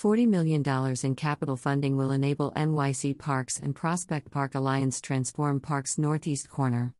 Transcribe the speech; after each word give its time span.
$40 0.00 0.26
million 0.26 0.96
in 1.02 1.14
capital 1.14 1.58
funding 1.58 1.94
will 1.94 2.10
enable 2.10 2.52
NYC 2.52 3.18
Parks 3.18 3.58
and 3.58 3.76
Prospect 3.76 4.30
Park 4.30 4.54
Alliance 4.54 4.98
transform 4.98 5.60
Park's 5.60 5.98
northeast 5.98 6.48
corner. 6.48 6.94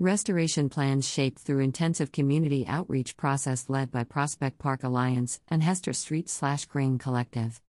Restoration 0.00 0.68
plans 0.68 1.08
shaped 1.08 1.38
through 1.38 1.60
intensive 1.60 2.10
community 2.10 2.66
outreach 2.66 3.16
process 3.16 3.66
led 3.68 3.92
by 3.92 4.02
Prospect 4.02 4.58
Park 4.58 4.82
Alliance 4.82 5.40
and 5.46 5.62
Hester 5.62 5.92
Street 5.92 6.28
Slash 6.28 6.64
Grain 6.64 6.98
Collective. 6.98 7.60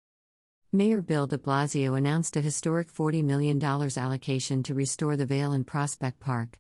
Mayor 0.74 1.04
Bill 1.04 1.28
de 1.28 1.38
Blasio 1.38 1.96
announced 1.96 2.36
a 2.36 2.42
historic 2.42 2.92
$40 2.92 3.24
million 3.24 3.64
allocation 3.64 4.64
to 4.64 4.74
restore 4.74 5.16
the 5.16 5.28
Vale 5.28 5.54
in 5.54 5.66
Prospect 5.66 6.20
Park. 6.20 6.58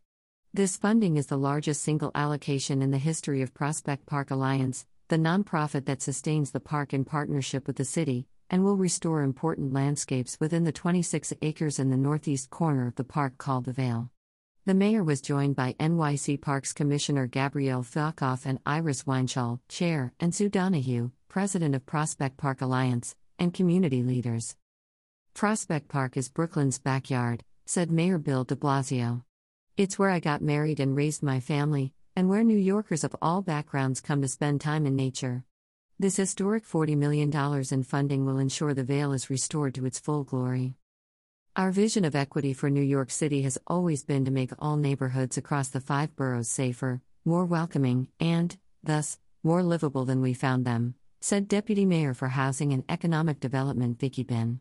This 0.53 0.77
funding 0.77 1.17
is 1.17 1.25
the 1.25 1.37
largest 1.37 1.81
single 1.81 2.11
allocation 2.13 2.83
in 2.83 2.91
the 2.91 2.99
history 2.99 3.41
of 3.41 3.55
Prospect 3.55 4.05
Park 4.05 4.29
Alliance, 4.29 4.85
the 5.09 5.17
nonprofit 5.17 5.85
that 5.85 6.01
sustains 6.01 6.51
the 6.51 6.59
park 6.59 6.93
in 6.93 7.05
partnership 7.05 7.65
with 7.65 7.77
the 7.77 7.85
city, 7.85 8.27
and 8.49 8.63
will 8.63 8.75
restore 8.75 9.21
important 9.21 9.73
landscapes 9.73 10.37
within 10.39 10.65
the 10.65 10.71
26 10.71 11.33
acres 11.41 11.79
in 11.79 11.89
the 11.89 11.97
northeast 11.97 12.49
corner 12.49 12.87
of 12.87 12.95
the 12.95 13.03
park 13.03 13.37
called 13.37 13.65
the 13.65 13.73
Vale. 13.73 14.09
The 14.65 14.73
mayor 14.73 15.03
was 15.03 15.21
joined 15.21 15.55
by 15.55 15.73
NYC 15.79 16.41
Parks 16.41 16.73
Commissioner 16.73 17.25
Gabrielle 17.25 17.83
Fialkoff 17.83 18.45
and 18.45 18.59
Iris 18.65 19.03
Weinschall, 19.03 19.61
Chair, 19.69 20.13
and 20.19 20.35
Sue 20.35 20.49
Donoghue, 20.49 21.11
President 21.29 21.73
of 21.73 21.85
Prospect 21.85 22.35
Park 22.35 22.61
Alliance, 22.61 23.15
and 23.39 23.53
community 23.53 24.03
leaders. 24.03 24.57
Prospect 25.33 25.87
Park 25.87 26.17
is 26.17 26.27
Brooklyn's 26.27 26.79
backyard, 26.79 27.45
said 27.65 27.91
Mayor 27.91 28.17
Bill 28.17 28.43
de 28.43 28.57
Blasio. 28.57 29.23
It's 29.77 29.97
where 29.97 30.09
I 30.09 30.19
got 30.19 30.41
married 30.41 30.79
and 30.81 30.97
raised 30.97 31.23
my 31.23 31.39
family, 31.39 31.93
and 32.17 32.29
where 32.29 32.43
New 32.43 32.57
Yorkers 32.57 33.03
of 33.03 33.15
all 33.21 33.43
backgrounds 33.43 34.01
come 34.01 34.23
to 34.23 34.27
spend 34.27 34.59
time 34.59 34.87
in 34.87 34.95
nature. 34.95 35.43
This 35.99 36.15
historic 36.15 36.65
$40 36.65 36.97
million 36.97 37.31
in 37.71 37.83
funding 37.83 38.25
will 38.25 38.39
ensure 38.39 38.73
the 38.73 38.83
Vale 38.83 39.13
is 39.13 39.29
restored 39.29 39.75
to 39.75 39.85
its 39.85 39.99
full 39.99 40.23
glory. 40.23 40.73
Our 41.55 41.69
vision 41.69 42.03
of 42.05 42.15
equity 42.15 42.53
for 42.53 42.71
New 42.71 42.81
York 42.81 43.11
City 43.11 43.43
has 43.43 43.59
always 43.67 44.03
been 44.03 44.25
to 44.25 44.31
make 44.31 44.49
all 44.57 44.77
neighborhoods 44.77 45.37
across 45.37 45.67
the 45.67 45.79
five 45.79 46.15
boroughs 46.15 46.49
safer, 46.49 47.01
more 47.23 47.45
welcoming, 47.45 48.07
and, 48.19 48.57
thus, 48.83 49.19
more 49.43 49.61
livable 49.61 50.03
than 50.03 50.19
we 50.19 50.33
found 50.33 50.65
them, 50.65 50.95
said 51.21 51.47
Deputy 51.47 51.85
Mayor 51.85 52.15
for 52.15 52.29
Housing 52.29 52.73
and 52.73 52.83
Economic 52.89 53.39
Development 53.39 53.99
Vicki 53.99 54.23
Been. 54.23 54.59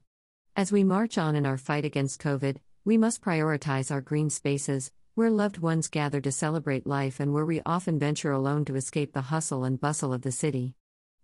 As 0.55 0.71
we 0.71 0.85
march 0.85 1.17
on 1.17 1.35
in 1.35 1.47
our 1.47 1.57
fight 1.57 1.87
against 1.87 2.21
COVID, 2.21 2.59
we 2.85 2.99
must 2.99 3.23
prioritize 3.23 3.91
our 3.91 4.03
green 4.03 4.29
spaces, 4.29 4.93
where 5.17 5.31
loved 5.31 5.57
ones 5.57 5.89
gather 5.89 6.21
to 6.21 6.31
celebrate 6.31 6.87
life 6.87 7.21
and 7.21 7.33
where 7.33 7.47
we 7.47 7.63
often 7.65 7.99
venture 7.99 8.33
alone 8.33 8.67
to 8.67 8.77
escape 8.77 9.15
the 9.15 9.23
hustle 9.23 9.65
and 9.65 9.81
bustle 9.81 10.13
of 10.13 10.21
the 10.21 10.31
city. 10.31 10.75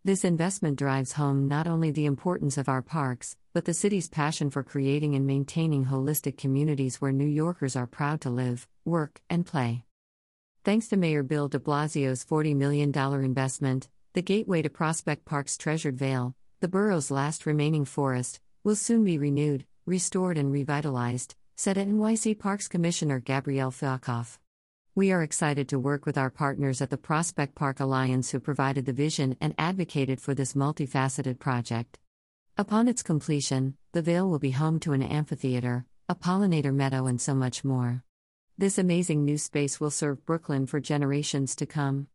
This 0.03 0.25
investment 0.25 0.79
drives 0.79 1.13
home 1.13 1.47
not 1.47 1.67
only 1.67 1.91
the 1.91 2.07
importance 2.07 2.57
of 2.57 2.71
our 2.71 2.81
parks, 2.81 3.37
but 3.53 3.67
the 3.67 3.75
city's 3.75 4.09
passion 4.09 4.49
for 4.49 4.63
creating 4.63 5.15
and 5.15 5.27
maintaining 5.27 5.85
holistic 5.85 6.39
communities 6.39 7.03
where 7.03 7.13
New 7.13 7.27
Yorkers 7.27 7.77
are 7.77 7.87
proud 7.87 8.23
to 8.23 8.31
live, 8.31 8.67
work, 8.87 9.21
and 9.29 9.45
play. 9.45 9.85
Thanks 10.65 10.89
to 10.89 10.97
Mayor 10.97 11.23
Bill 11.23 11.49
de 11.49 11.59
Blasio's 11.59 12.25
$40 12.25 12.57
million 12.57 12.97
investment, 12.97 13.91
the 14.15 14.23
gateway 14.23 14.63
to 14.63 14.71
Prospect 14.71 15.27
Park's 15.27 15.59
treasured 15.59 15.99
vale, 15.99 16.35
the 16.61 16.69
borough's 16.69 17.11
last 17.11 17.45
remaining 17.45 17.85
forest, 17.85 18.41
will 18.65 18.75
soon 18.75 19.05
be 19.05 19.19
renewed, 19.19 19.67
restored, 19.85 20.39
and 20.39 20.51
revitalized, 20.51 21.35
said 21.55 21.77
NYC 21.77 22.39
Parks 22.39 22.67
Commissioner 22.67 23.21
Gabrielle 23.21 23.71
Fialkoff. 23.71 24.39
We 24.95 25.13
are 25.13 25.23
excited 25.23 25.69
to 25.69 25.79
work 25.79 26.07
with 26.07 26.19
our 26.19 26.31
partners 26.31 26.81
at 26.81 26.91
the 26.91 26.97
Prospect 26.97 27.55
Park 27.55 27.81
Alliance 27.81 28.31
who 28.31 28.41
provided 28.41 28.87
the 28.87 28.93
vision 28.93 29.37
and 29.41 29.55
advocated 29.59 30.21
for 30.21 30.35
this 30.35 30.55
multifaceted 30.55 31.39
project. 31.39 31.99
Upon 32.57 32.89
its 32.89 33.03
completion, 33.03 33.77
the 33.93 34.03
Vale 34.03 34.29
will 34.29 34.39
be 34.39 34.51
home 34.51 34.81
to 34.81 34.93
an 34.93 35.03
amphitheater, 35.03 35.87
a 36.09 36.15
pollinator 36.15 36.75
meadow, 36.75 37.07
and 37.07 37.21
so 37.21 37.35
much 37.35 37.65
more. 37.65 38.03
This 38.59 38.79
amazing 38.79 39.25
new 39.25 39.39
space 39.39 39.81
will 39.81 39.91
serve 39.91 40.27
Brooklyn 40.27 40.67
for 40.67 40.81
generations 40.81 41.57
to 41.57 41.67
come. 41.67 42.09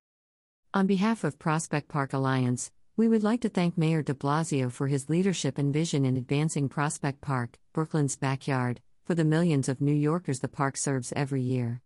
On 0.73 0.85
behalf 0.85 1.23
of 1.23 1.39
Prospect 1.39 1.87
Park 1.87 2.13
Alliance, 2.13 2.71
we 2.95 3.07
would 3.07 3.23
like 3.23 3.41
to 3.41 3.49
thank 3.49 3.77
Mayor 3.77 4.01
de 4.01 4.13
Blasio 4.13 4.71
for 4.71 4.87
his 4.87 5.09
leadership 5.09 5.57
and 5.57 5.73
vision 5.73 6.05
in 6.05 6.17
advancing 6.17 6.69
Prospect 6.69 7.21
Park, 7.21 7.57
Brooklyn's 7.73 8.15
backyard, 8.15 8.81
for 9.07 9.16
the 9.16 9.23
millions 9.23 9.69
of 9.69 9.79
New 9.79 9.94
Yorkers 9.94 10.41
the 10.41 10.50
park 10.50 10.75
serves 10.75 11.13
every 11.16 11.41
year. 11.41 11.81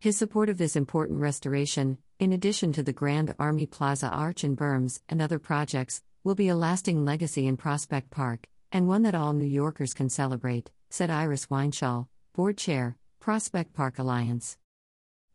His 0.00 0.16
support 0.16 0.48
of 0.48 0.56
this 0.56 0.74
important 0.74 1.20
restoration, 1.20 1.98
in 2.18 2.32
addition 2.32 2.72
to 2.72 2.82
the 2.82 2.94
Grand 2.94 3.34
Army 3.38 3.66
Plaza 3.66 4.08
Arch 4.08 4.42
and 4.42 4.56
berms 4.56 5.02
and 5.06 5.20
other 5.20 5.38
projects, 5.38 6.00
will 6.24 6.34
be 6.34 6.48
a 6.48 6.56
lasting 6.56 7.04
legacy 7.04 7.46
in 7.46 7.58
Prospect 7.58 8.10
Park, 8.10 8.48
and 8.72 8.88
one 8.88 9.02
that 9.02 9.14
all 9.14 9.34
New 9.34 9.44
Yorkers 9.44 9.92
can 9.92 10.08
celebrate, 10.08 10.70
said 10.88 11.10
Iris 11.10 11.48
Weinschall, 11.48 12.06
Board 12.32 12.56
Chair, 12.56 12.96
Prospect 13.20 13.74
Park 13.74 13.98
Alliance. 13.98 14.56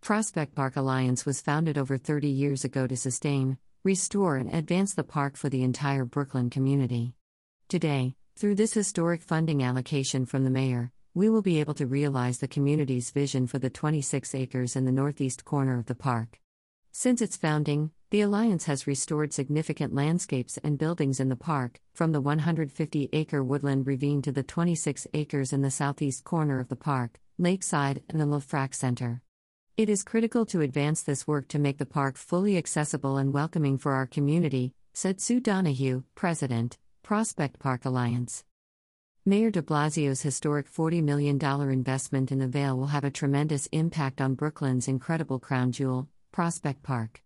Prospect 0.01 0.55
Park 0.55 0.75
Alliance 0.75 1.23
was 1.23 1.39
founded 1.39 1.77
over 1.77 1.99
30 1.99 2.27
years 2.27 2.65
ago 2.65 2.87
to 2.87 2.97
sustain, 2.97 3.59
restore, 3.83 4.37
and 4.37 4.51
advance 4.51 4.95
the 4.95 5.03
park 5.03 5.37
for 5.37 5.49
the 5.49 5.61
entire 5.61 6.03
Brooklyn 6.03 6.49
community. 6.49 7.13
Today, 7.69 8.15
through 8.35 8.55
this 8.55 8.73
historic 8.73 9.21
funding 9.21 9.61
allocation 9.61 10.25
from 10.25 10.43
the 10.43 10.49
mayor, 10.49 10.91
we 11.17 11.29
will 11.29 11.41
be 11.41 11.59
able 11.59 11.73
to 11.73 11.87
realize 11.87 12.37
the 12.37 12.47
community's 12.47 13.09
vision 13.09 13.47
for 13.47 13.57
the 13.57 13.71
26 13.71 14.35
acres 14.35 14.75
in 14.75 14.85
the 14.85 14.91
northeast 14.91 15.43
corner 15.43 15.79
of 15.79 15.87
the 15.87 15.95
park. 15.95 16.39
Since 16.91 17.23
its 17.23 17.35
founding, 17.35 17.89
the 18.11 18.21
Alliance 18.21 18.65
has 18.65 18.85
restored 18.85 19.33
significant 19.33 19.95
landscapes 19.95 20.59
and 20.63 20.77
buildings 20.77 21.19
in 21.19 21.29
the 21.29 21.35
park, 21.35 21.81
from 21.95 22.11
the 22.11 22.21
150 22.21 23.09
acre 23.13 23.43
woodland 23.43 23.87
ravine 23.87 24.21
to 24.21 24.31
the 24.31 24.43
26 24.43 25.07
acres 25.15 25.51
in 25.51 25.63
the 25.63 25.71
southeast 25.71 26.23
corner 26.23 26.59
of 26.59 26.67
the 26.67 26.75
park, 26.75 27.19
Lakeside, 27.39 28.03
and 28.07 28.21
the 28.21 28.25
LeFrak 28.25 28.75
Center. 28.75 29.23
It 29.75 29.89
is 29.89 30.03
critical 30.03 30.45
to 30.45 30.61
advance 30.61 31.01
this 31.01 31.25
work 31.25 31.47
to 31.47 31.57
make 31.57 31.79
the 31.79 31.87
park 31.87 32.15
fully 32.15 32.57
accessible 32.57 33.17
and 33.17 33.33
welcoming 33.33 33.79
for 33.79 33.93
our 33.93 34.05
community, 34.05 34.75
said 34.93 35.19
Sue 35.19 35.39
Donoghue, 35.39 36.03
President, 36.13 36.77
Prospect 37.01 37.57
Park 37.57 37.85
Alliance. 37.85 38.43
Mayor 39.27 39.51
de 39.51 39.61
Blasio's 39.61 40.21
historic 40.21 40.71
$40 40.71 41.03
million 41.03 41.37
investment 41.69 42.31
in 42.31 42.39
the 42.39 42.47
Vale 42.47 42.77
will 42.77 42.87
have 42.87 43.03
a 43.03 43.11
tremendous 43.11 43.67
impact 43.73 44.21
on 44.21 44.35
Brooklyn's 44.35 44.87
incredible 44.87 45.37
crown 45.37 45.73
jewel, 45.73 46.07
Prospect 46.31 46.81
Park. 46.81 47.21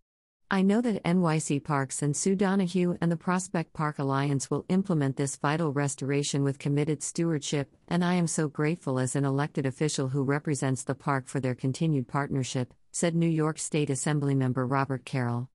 I 0.50 0.62
know 0.62 0.80
that 0.80 1.04
NYC 1.04 1.62
Parks 1.62 2.02
and 2.02 2.16
Sue 2.16 2.34
Donoghue 2.34 2.96
and 3.00 3.12
the 3.12 3.16
Prospect 3.16 3.72
Park 3.72 4.00
Alliance 4.00 4.50
will 4.50 4.64
implement 4.68 5.16
this 5.16 5.36
vital 5.36 5.72
restoration 5.72 6.42
with 6.42 6.58
committed 6.58 7.04
stewardship, 7.04 7.76
and 7.86 8.04
I 8.04 8.14
am 8.14 8.26
so 8.26 8.48
grateful 8.48 8.98
as 8.98 9.14
an 9.14 9.24
elected 9.24 9.64
official 9.64 10.08
who 10.08 10.24
represents 10.24 10.82
the 10.82 10.96
park 10.96 11.28
for 11.28 11.38
their 11.38 11.54
continued 11.54 12.08
partnership, 12.08 12.74
said 12.90 13.14
New 13.14 13.28
York 13.28 13.60
State 13.60 13.90
Assemblymember 13.90 14.68
Robert 14.68 15.04
Carroll. 15.04 15.51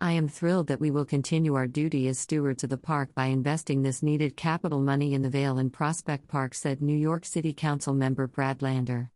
I 0.00 0.12
am 0.12 0.28
thrilled 0.28 0.66
that 0.66 0.80
we 0.80 0.90
will 0.90 1.04
continue 1.04 1.54
our 1.54 1.66
duty 1.66 2.08
as 2.08 2.18
stewards 2.18 2.64
of 2.64 2.70
the 2.70 2.76
park 2.76 3.14
by 3.14 3.26
investing 3.26 3.82
this 3.82 4.02
needed 4.02 4.36
capital 4.36 4.80
money 4.80 5.14
in 5.14 5.22
the 5.22 5.30
Vale 5.30 5.58
and 5.58 5.72
Prospect 5.72 6.28
Park, 6.28 6.54
said 6.54 6.82
New 6.82 6.96
York 6.96 7.24
City 7.24 7.52
Council 7.52 7.94
member 7.94 8.26
Brad 8.26 8.60
Lander. 8.60 9.10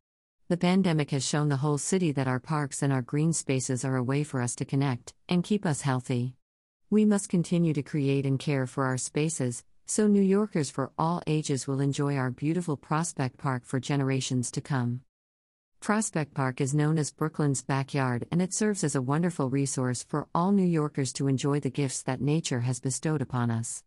The 0.49 0.57
pandemic 0.57 1.11
has 1.11 1.27
shown 1.27 1.49
the 1.49 1.59
whole 1.59 1.79
city 1.79 2.13
that 2.13 2.29
our 2.29 2.41
parks 2.41 2.83
and 2.83 2.93
our 2.93 3.03
green 3.03 3.33
spaces 3.33 3.85
are 3.85 3.97
a 3.97 4.03
way 4.03 4.25
for 4.25 4.41
us 4.41 4.55
to 4.57 4.65
connect 4.65 5.13
and 5.29 5.45
keep 5.45 5.67
us 5.67 5.83
healthy. 5.83 6.37
We 6.89 7.05
must 7.05 7.29
continue 7.29 7.75
to 7.75 7.83
create 7.83 8.25
and 8.25 8.39
care 8.39 8.67
for 8.67 8.87
our 8.87 8.97
spaces, 8.97 9.65
so 9.85 10.07
New 10.07 10.23
Yorkers 10.23 10.71
for 10.71 10.93
all 10.97 11.23
ages 11.27 11.67
will 11.67 11.81
enjoy 11.81 12.17
our 12.17 12.31
beautiful 12.31 12.77
Prospect 12.77 13.37
Park 13.37 13.65
for 13.67 13.79
generations 13.79 14.51
to 14.53 14.61
come. 14.61 15.03
Prospect 15.81 16.35
Park 16.35 16.61
is 16.61 16.75
known 16.75 16.99
as 16.99 17.13
Brooklyn's 17.13 17.63
backyard 17.63 18.27
and 18.31 18.43
it 18.43 18.53
serves 18.53 18.85
as 18.85 18.95
a 18.95 19.01
wonderful 19.03 19.49
resource 19.49 20.03
for 20.03 20.29
all 20.35 20.53
New 20.53 20.67
Yorkers 20.67 21.13
to 21.15 21.29
enjoy 21.29 21.61
the 21.61 21.71
gifts 21.71 22.03
that 22.03 22.21
nature 22.21 22.61
has 22.61 22.81
bestowed 22.81 23.23
upon 23.23 23.51
us. 23.51 23.85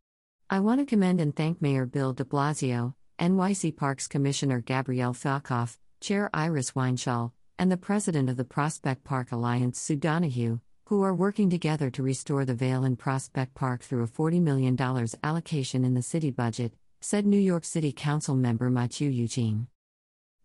I 0.50 0.62
want 0.62 0.80
to 0.80 0.86
commend 0.86 1.22
and 1.22 1.36
thank 1.36 1.62
Mayor 1.62 1.86
Bill 1.86 2.14
de 2.14 2.24
Blasio, 2.24 2.96
NYC 3.20 3.76
Parks 3.76 4.08
Commissioner 4.08 4.62
Gabrielle 4.62 5.14
Fialkoff, 5.14 5.78
Chair 6.00 6.30
Iris 6.34 6.72
Weinschall, 6.72 7.34
and 7.60 7.72
the 7.72 7.78
President 7.78 8.30
of 8.30 8.38
the 8.38 8.46
Prospect 8.46 9.04
Park 9.04 9.32
Alliance 9.32 9.80
Sue 9.80 9.96
Donoghue, 9.96 10.60
who 10.86 11.04
are 11.04 11.14
working 11.14 11.50
together 11.50 11.92
to 11.92 12.02
restore 12.02 12.46
the 12.46 12.56
Vale 12.56 12.84
in 12.84 12.96
Prospect 12.96 13.54
Park 13.54 13.84
through 13.84 14.04
a 14.04 14.08
$40 14.08 14.42
million 14.42 14.78
allocation 15.24 15.86
in 15.86 15.94
the 15.94 16.02
city 16.02 16.32
budget, 16.32 16.74
said 17.00 17.26
New 17.26 17.38
York 17.38 17.64
City 17.64 17.92
Council 17.92 18.34
member 18.34 18.70
Mathieu 18.70 19.10
Eugene. 19.10 19.68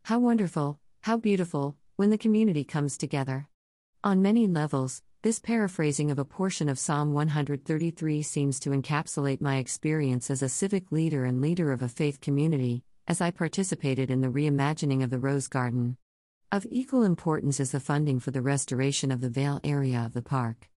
How 0.04 0.18
wonderful, 0.18 0.78
how 1.06 1.16
beautiful, 1.16 1.76
when 1.94 2.10
the 2.10 2.18
community 2.18 2.64
comes 2.64 2.98
together. 2.98 3.46
On 4.02 4.20
many 4.20 4.48
levels, 4.48 5.04
this 5.22 5.38
paraphrasing 5.38 6.10
of 6.10 6.18
a 6.18 6.24
portion 6.24 6.68
of 6.68 6.80
Psalm 6.80 7.12
133 7.12 8.22
seems 8.22 8.58
to 8.58 8.70
encapsulate 8.70 9.40
my 9.40 9.58
experience 9.58 10.32
as 10.32 10.42
a 10.42 10.48
civic 10.48 10.90
leader 10.90 11.24
and 11.24 11.40
leader 11.40 11.70
of 11.70 11.80
a 11.80 11.88
faith 11.88 12.20
community, 12.20 12.82
as 13.06 13.20
I 13.20 13.30
participated 13.30 14.10
in 14.10 14.20
the 14.20 14.32
reimagining 14.32 15.04
of 15.04 15.10
the 15.10 15.20
Rose 15.20 15.46
Garden. 15.46 15.96
Of 16.50 16.66
equal 16.70 17.04
importance 17.04 17.60
is 17.60 17.70
the 17.70 17.78
funding 17.78 18.18
for 18.18 18.32
the 18.32 18.42
restoration 18.42 19.12
of 19.12 19.20
the 19.20 19.30
Vale 19.30 19.60
area 19.62 20.02
of 20.04 20.12
the 20.12 20.22
park. 20.22 20.68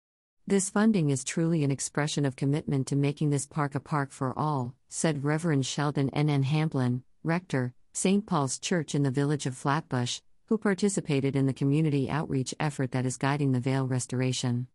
This 0.46 0.70
funding 0.70 1.10
is 1.10 1.24
truly 1.24 1.64
an 1.64 1.72
expression 1.72 2.24
of 2.24 2.36
commitment 2.36 2.86
to 2.90 2.96
making 2.96 3.31
this 3.31 3.48
park 3.48 3.74
a 3.74 3.80
park 3.80 4.12
for 4.12 4.38
all, 4.38 4.76
said 4.90 5.24
Reverend 5.24 5.66
Sheldon 5.66 6.12
N. 6.12 6.30
N. 6.30 6.44
Hamblin, 6.44 7.02
rector, 7.24 7.74
St. 7.94 8.26
Paul's 8.26 8.60
Church 8.60 8.96
in 8.96 9.04
the 9.04 9.12
village 9.12 9.46
of 9.46 9.58
Flatbush, 9.58 10.22
who 10.46 10.58
participated 10.58 11.36
in 11.36 11.46
the 11.46 11.54
community 11.54 12.10
outreach 12.10 12.56
effort 12.60 12.92
that 12.92 13.06
is 13.06 13.18
guiding 13.18 13.52
the 13.52 13.60
Vale 13.60 13.88
restoration. 13.88 14.68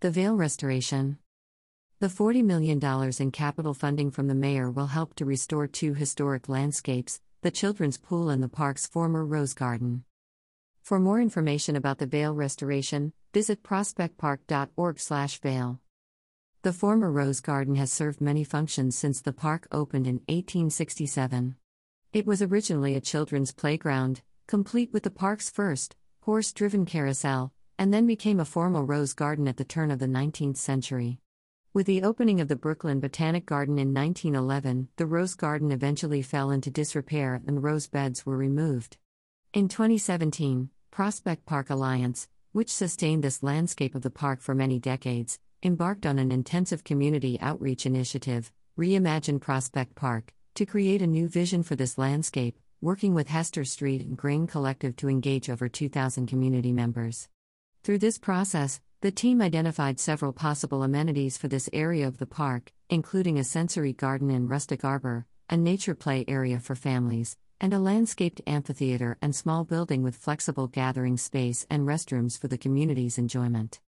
The 0.00 0.10
Vale 0.10 0.36
restoration. 0.36 1.18
The 2.00 2.08
$40 2.08 2.44
million 2.44 2.78
in 3.18 3.30
capital 3.30 3.72
funding 3.74 4.10
from 4.10 4.26
the 4.26 4.34
mayor 4.34 4.70
will 4.70 4.88
help 4.88 5.14
to 5.14 5.24
restore 5.24 5.66
two 5.66 5.94
historic 5.94 6.46
landscapes 6.48 7.20
the 7.42 7.50
children's 7.50 7.98
pool 7.98 8.28
and 8.28 8.40
the 8.42 8.48
park's 8.48 8.86
former 8.86 9.24
rose 9.24 9.54
garden. 9.54 10.04
For 10.80 11.00
more 11.00 11.20
information 11.20 11.76
about 11.76 11.98
the 11.98 12.06
Vale 12.06 12.34
restoration, 12.34 13.12
visit 13.32 13.62
prospectpark.org/vale. 13.62 15.80
The 16.62 16.72
former 16.72 17.10
rose 17.10 17.40
garden 17.40 17.74
has 17.74 17.92
served 17.92 18.20
many 18.20 18.44
functions 18.44 18.96
since 18.96 19.20
the 19.20 19.32
park 19.32 19.66
opened 19.72 20.06
in 20.06 20.20
1867. 20.28 21.56
It 22.12 22.26
was 22.26 22.42
originally 22.42 22.94
a 22.94 23.00
children's 23.00 23.52
playground, 23.52 24.20
complete 24.46 24.92
with 24.92 25.02
the 25.02 25.10
park's 25.10 25.48
first 25.48 25.96
horse 26.20 26.52
driven 26.52 26.84
carousel, 26.84 27.54
and 27.78 27.92
then 27.92 28.06
became 28.06 28.38
a 28.38 28.44
formal 28.44 28.84
rose 28.84 29.14
garden 29.14 29.48
at 29.48 29.56
the 29.56 29.64
turn 29.64 29.90
of 29.90 29.98
the 29.98 30.06
19th 30.06 30.58
century. 30.58 31.20
With 31.72 31.86
the 31.86 32.02
opening 32.02 32.38
of 32.38 32.48
the 32.48 32.54
Brooklyn 32.54 33.00
Botanic 33.00 33.46
Garden 33.46 33.78
in 33.78 33.94
1911, 33.94 34.88
the 34.96 35.06
rose 35.06 35.34
garden 35.34 35.72
eventually 35.72 36.20
fell 36.20 36.50
into 36.50 36.70
disrepair 36.70 37.40
and 37.46 37.62
rose 37.62 37.86
beds 37.86 38.26
were 38.26 38.36
removed. 38.36 38.98
In 39.54 39.68
2017, 39.68 40.68
Prospect 40.90 41.46
Park 41.46 41.70
Alliance, 41.70 42.28
which 42.52 42.70
sustained 42.70 43.24
this 43.24 43.42
landscape 43.42 43.94
of 43.94 44.02
the 44.02 44.10
park 44.10 44.42
for 44.42 44.54
many 44.54 44.78
decades, 44.78 45.38
embarked 45.62 46.04
on 46.04 46.18
an 46.18 46.30
intensive 46.30 46.84
community 46.84 47.40
outreach 47.40 47.86
initiative, 47.86 48.52
Reimagine 48.78 49.40
Prospect 49.40 49.94
Park, 49.94 50.34
to 50.54 50.66
create 50.66 51.00
a 51.00 51.06
new 51.06 51.28
vision 51.28 51.62
for 51.62 51.76
this 51.76 51.96
landscape, 51.96 52.58
working 52.82 53.14
with 53.14 53.28
Hester 53.28 53.64
Street 53.64 54.02
and 54.02 54.16
Grain 54.16 54.46
Collective 54.46 54.94
to 54.96 55.08
engage 55.08 55.48
over 55.48 55.68
2,000 55.68 56.26
community 56.26 56.72
members. 56.72 57.28
Through 57.84 57.98
this 57.98 58.18
process, 58.18 58.80
the 59.00 59.10
team 59.10 59.40
identified 59.40 59.98
several 59.98 60.32
possible 60.32 60.82
amenities 60.82 61.38
for 61.38 61.48
this 61.48 61.70
area 61.72 62.06
of 62.06 62.18
the 62.18 62.26
park, 62.26 62.70
including 62.90 63.38
a 63.38 63.44
sensory 63.44 63.94
garden 63.94 64.30
and 64.30 64.50
rustic 64.50 64.84
arbor, 64.84 65.26
a 65.48 65.56
nature 65.56 65.94
play 65.94 66.24
area 66.28 66.60
for 66.60 66.74
families, 66.74 67.36
and 67.58 67.72
a 67.72 67.78
landscaped 67.78 68.42
amphitheater 68.46 69.16
and 69.22 69.34
small 69.34 69.64
building 69.64 70.02
with 70.02 70.16
flexible 70.16 70.66
gathering 70.66 71.16
space 71.16 71.66
and 71.70 71.86
restrooms 71.86 72.38
for 72.38 72.48
the 72.48 72.58
community's 72.58 73.16
enjoyment. 73.16 73.80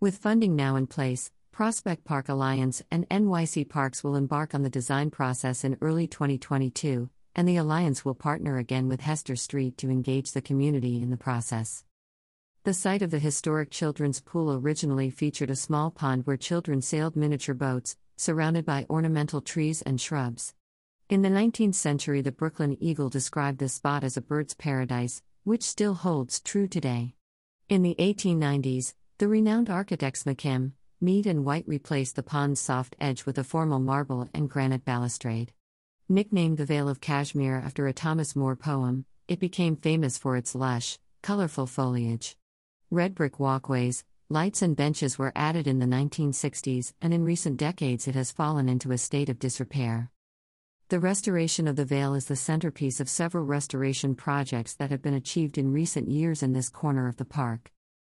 With 0.00 0.18
funding 0.18 0.56
now 0.56 0.76
in 0.76 0.86
place, 0.86 1.30
Prospect 1.58 2.04
Park 2.04 2.28
Alliance 2.28 2.84
and 2.88 3.04
NYC 3.08 3.68
Parks 3.68 4.04
will 4.04 4.14
embark 4.14 4.54
on 4.54 4.62
the 4.62 4.70
design 4.70 5.10
process 5.10 5.64
in 5.64 5.76
early 5.80 6.06
2022, 6.06 7.10
and 7.34 7.48
the 7.48 7.56
Alliance 7.56 8.04
will 8.04 8.14
partner 8.14 8.58
again 8.58 8.86
with 8.86 9.00
Hester 9.00 9.34
Street 9.34 9.76
to 9.78 9.90
engage 9.90 10.30
the 10.30 10.40
community 10.40 11.02
in 11.02 11.10
the 11.10 11.16
process. 11.16 11.82
The 12.62 12.72
site 12.72 13.02
of 13.02 13.10
the 13.10 13.18
historic 13.18 13.72
children's 13.72 14.20
pool 14.20 14.54
originally 14.54 15.10
featured 15.10 15.50
a 15.50 15.56
small 15.56 15.90
pond 15.90 16.28
where 16.28 16.36
children 16.36 16.80
sailed 16.80 17.16
miniature 17.16 17.56
boats, 17.56 17.96
surrounded 18.16 18.64
by 18.64 18.86
ornamental 18.88 19.40
trees 19.40 19.82
and 19.82 20.00
shrubs. 20.00 20.54
In 21.08 21.22
the 21.22 21.28
19th 21.28 21.74
century, 21.74 22.20
the 22.20 22.30
Brooklyn 22.30 22.76
Eagle 22.78 23.08
described 23.08 23.58
this 23.58 23.72
spot 23.72 24.04
as 24.04 24.16
a 24.16 24.20
bird's 24.20 24.54
paradise, 24.54 25.22
which 25.42 25.64
still 25.64 25.94
holds 25.94 26.38
true 26.38 26.68
today. 26.68 27.16
In 27.68 27.82
the 27.82 27.96
1890s, 27.98 28.94
the 29.18 29.26
renowned 29.26 29.68
architects 29.68 30.22
McKim, 30.22 30.74
Mead, 31.00 31.28
and 31.28 31.44
White 31.44 31.68
replaced 31.68 32.16
the 32.16 32.24
pond's 32.24 32.60
soft 32.60 32.96
edge 33.00 33.24
with 33.24 33.38
a 33.38 33.44
formal 33.44 33.78
marble 33.78 34.28
and 34.34 34.50
granite 34.50 34.84
balustrade. 34.84 35.52
Nicknamed 36.08 36.58
the 36.58 36.64
Vale 36.64 36.88
of 36.88 37.00
Cashmere 37.00 37.62
after 37.64 37.86
a 37.86 37.92
Thomas 37.92 38.34
Moore 38.34 38.56
poem, 38.56 39.04
it 39.28 39.38
became 39.38 39.76
famous 39.76 40.18
for 40.18 40.36
its 40.36 40.56
lush, 40.56 40.98
colorful 41.22 41.68
foliage. 41.68 42.36
Red 42.90 43.14
brick 43.14 43.38
walkways, 43.38 44.04
lights, 44.28 44.60
and 44.60 44.74
benches 44.74 45.16
were 45.16 45.30
added 45.36 45.68
in 45.68 45.78
the 45.78 45.86
1960s, 45.86 46.94
and 47.00 47.14
in 47.14 47.22
recent 47.24 47.58
decades 47.58 48.08
it 48.08 48.16
has 48.16 48.32
fallen 48.32 48.68
into 48.68 48.90
a 48.90 48.98
state 48.98 49.28
of 49.28 49.38
disrepair. 49.38 50.10
The 50.88 50.98
restoration 50.98 51.68
of 51.68 51.76
the 51.76 51.84
Vale 51.84 52.14
is 52.14 52.26
the 52.26 52.34
centerpiece 52.34 52.98
of 52.98 53.08
several 53.08 53.44
restoration 53.44 54.16
projects 54.16 54.74
that 54.74 54.90
have 54.90 55.02
been 55.02 55.14
achieved 55.14 55.58
in 55.58 55.72
recent 55.72 56.10
years 56.10 56.42
in 56.42 56.54
this 56.54 56.68
corner 56.68 57.06
of 57.06 57.18
the 57.18 57.24
park. 57.24 57.70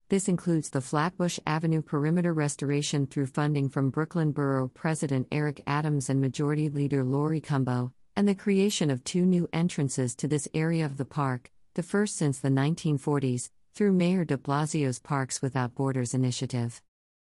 This 0.09 0.27
includes 0.27 0.69
the 0.69 0.81
Flatbush 0.81 1.39
Avenue 1.47 1.81
perimeter 1.81 2.33
restoration 2.33 3.07
through 3.07 3.27
funding 3.27 3.69
from 3.69 3.89
Brooklyn 3.89 4.31
Borough 4.31 4.67
President 4.67 5.27
Eric 5.31 5.63
Adams 5.65 6.09
and 6.09 6.19
Majority 6.19 6.69
Leader 6.69 7.03
Laurie 7.03 7.41
Cumbo, 7.41 7.93
and 8.15 8.27
the 8.27 8.35
creation 8.35 8.91
of 8.91 9.03
two 9.03 9.25
new 9.25 9.47
entrances 9.53 10.13
to 10.15 10.27
this 10.27 10.47
area 10.53 10.85
of 10.85 10.97
the 10.97 11.05
park, 11.05 11.51
the 11.73 11.83
first 11.83 12.15
since 12.15 12.37
the 12.37 12.49
1940s, 12.49 13.49
through 13.73 13.93
Mayor 13.93 14.23
de 14.25 14.37
Blasio's 14.37 14.99
Parks 14.99 15.41
Without 15.41 15.73
Borders 15.73 16.13
initiative. 16.13 16.81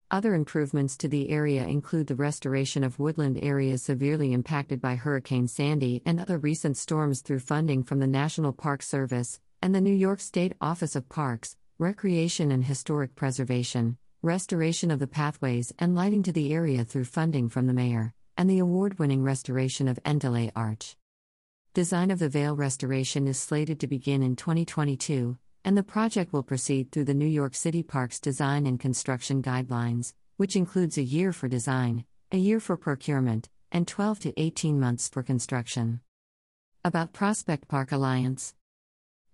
Other 0.09 0.33
improvements 0.33 0.95
to 0.97 1.09
the 1.09 1.29
area 1.29 1.65
include 1.65 2.07
the 2.07 2.15
restoration 2.15 2.83
of 2.85 2.99
woodland 2.99 3.37
areas 3.43 3.81
severely 3.81 4.31
impacted 4.31 4.79
by 4.79 4.95
Hurricane 4.95 5.49
Sandy 5.49 6.01
and 6.05 6.21
other 6.21 6.37
recent 6.37 6.77
storms 6.77 7.21
through 7.21 7.39
funding 7.39 7.83
from 7.83 7.99
the 7.99 8.07
National 8.07 8.53
Park 8.53 8.81
Service 8.81 9.41
and 9.61 9.75
the 9.75 9.81
New 9.81 9.93
York 9.93 10.21
State 10.21 10.53
Office 10.61 10.95
of 10.95 11.09
Parks, 11.09 11.57
Recreation 11.79 12.49
and 12.49 12.65
Historic 12.65 13.13
Preservation, 13.13 13.99
restoration 14.23 14.89
of 14.89 14.97
the 14.97 15.05
pathways 15.05 15.71
and 15.77 15.93
lighting 15.93 16.23
to 16.23 16.31
the 16.31 16.51
area 16.51 16.83
through 16.83 17.03
funding 17.03 17.49
from 17.49 17.67
the 17.67 17.73
mayor, 17.73 18.15
and 18.35 18.49
the 18.49 18.57
award 18.57 18.97
winning 18.97 19.21
restoration 19.21 19.87
of 19.87 19.99
Endale 20.03 20.51
Arch. 20.55 20.97
Design 21.75 22.09
of 22.09 22.17
the 22.17 22.29
Vale 22.29 22.55
restoration 22.55 23.27
is 23.27 23.37
slated 23.37 23.79
to 23.79 23.85
begin 23.85 24.23
in 24.23 24.35
2022, 24.35 25.37
and 25.63 25.77
the 25.77 25.83
project 25.83 26.33
will 26.33 26.41
proceed 26.41 26.91
through 26.91 27.03
the 27.03 27.13
New 27.13 27.27
York 27.27 27.53
City 27.53 27.83
Parks 27.83 28.19
Design 28.19 28.65
and 28.65 28.79
Construction 28.79 29.43
Guidelines, 29.43 30.13
which 30.37 30.55
includes 30.55 30.97
a 30.97 31.03
year 31.03 31.31
for 31.31 31.47
design, 31.47 32.05
a 32.31 32.37
year 32.37 32.59
for 32.59 32.75
procurement, 32.75 33.49
and 33.71 33.87
12 33.87 34.19
to 34.21 34.41
18 34.41 34.79
months 34.79 35.07
for 35.07 35.21
construction. 35.21 35.99
About 36.83 37.13
Prospect 37.13 37.67
Park 37.67 37.91
Alliance 37.91 38.55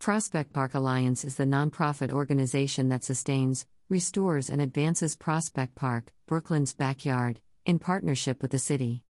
Prospect 0.03 0.51
Park 0.51 0.73
Alliance 0.73 1.23
is 1.23 1.37
the 1.37 1.45
nonprofit 1.45 2.11
organization 2.11 2.89
that 2.89 3.05
sustains, 3.05 3.65
restores, 3.87 4.49
and 4.49 4.59
advances 4.59 5.15
Prospect 5.15 5.75
Park, 5.75 6.11
Brooklyn's 6.27 6.73
backyard, 6.73 7.39
in 7.65 7.79
partnership 7.79 8.41
with 8.41 8.51
the 8.51 8.59
city. 8.59 9.01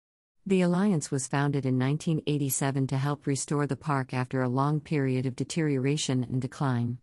The 0.44 0.60
Alliance 0.60 1.10
was 1.10 1.26
founded 1.26 1.64
in 1.64 1.78
1987 1.78 2.88
to 2.88 2.98
help 2.98 3.26
restore 3.26 3.66
the 3.66 3.74
park 3.74 4.12
after 4.12 4.42
a 4.42 4.50
long 4.50 4.80
period 4.80 5.24
of 5.24 5.34
deterioration 5.34 6.24
and 6.24 6.42
decline. 6.42 6.98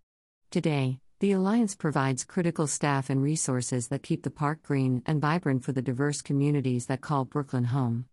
Today, 0.52 1.00
the 1.20 1.32
Alliance 1.32 1.74
provides 1.74 2.24
critical 2.24 2.68
staff 2.68 3.10
and 3.10 3.24
resources 3.24 3.88
that 3.88 4.04
keep 4.04 4.22
the 4.22 4.30
park 4.30 4.62
green 4.62 5.02
and 5.08 5.20
vibrant 5.20 5.64
for 5.64 5.72
the 5.72 5.82
diverse 5.82 6.22
communities 6.22 6.86
that 6.86 7.02
call 7.02 7.26
Brooklyn 7.26 7.64
home. 7.64 8.06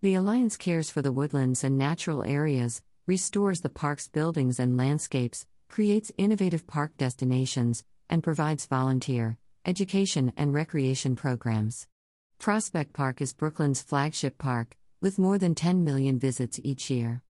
The 0.00 0.14
Alliance 0.14 0.56
cares 0.56 0.88
for 0.88 1.02
the 1.02 1.12
woodlands 1.12 1.64
and 1.64 1.76
natural 1.76 2.24
areas, 2.24 2.80
restores 3.08 3.62
the 3.62 3.70
park's 3.70 4.06
buildings 4.06 4.60
and 4.60 4.76
landscapes, 4.76 5.46
creates 5.70 6.12
innovative 6.18 6.66
park 6.66 6.92
destinations, 6.98 7.82
and 8.10 8.22
provides 8.22 8.66
volunteer, 8.66 9.38
education, 9.64 10.30
and 10.36 10.52
recreation 10.52 11.16
programs. 11.16 11.88
Prospect 12.38 12.92
Park 12.92 13.22
is 13.22 13.32
Brooklyn's 13.32 13.80
flagship 13.80 14.36
park, 14.36 14.76
with 15.00 15.18
more 15.18 15.38
than 15.38 15.54
10 15.54 15.82
million 15.82 16.18
visits 16.18 16.60
each 16.62 16.90
year. 16.90 17.22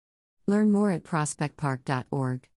Learn 0.48 0.72
more 0.72 0.90
at 0.90 1.04
prospectpark.org. 1.04 2.40